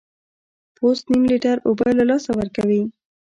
پوست 0.75 1.03
نیم 1.11 1.23
لیټر 1.31 1.57
اوبه 1.67 1.87
له 1.97 2.03
لاسه 2.09 2.31
ورکوي. 2.39 2.83